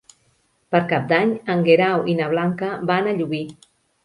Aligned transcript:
Per 0.75 0.79
Cap 0.91 1.05
d'Any 1.11 1.33
en 1.55 1.61
Guerau 1.67 2.09
i 2.15 2.17
na 2.21 2.31
Blanca 2.33 2.71
van 2.93 3.13
a 3.13 3.15
Llubí. 3.21 3.45